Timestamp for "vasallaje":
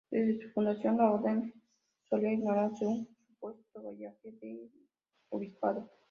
3.83-4.33